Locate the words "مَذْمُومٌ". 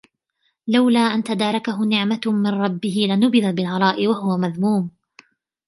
4.37-4.91